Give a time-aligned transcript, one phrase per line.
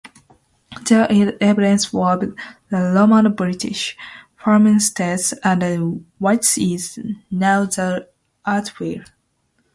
[0.87, 2.31] There is evidence of a
[2.71, 3.95] Romano-British
[4.43, 5.75] farmstead under
[6.17, 6.97] what is
[7.29, 8.07] now the
[8.47, 9.11] airfield.